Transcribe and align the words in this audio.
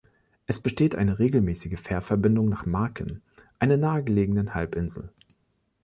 Es 0.47 0.59
besteht 0.59 0.95
eine 0.95 1.19
regelmäßige 1.19 1.79
Fährverbindung 1.79 2.49
nach 2.49 2.65
Marken, 2.65 3.21
einer 3.59 3.77
nahe 3.77 4.03
gelegenen 4.03 4.55
Halbinsel. 4.55 5.11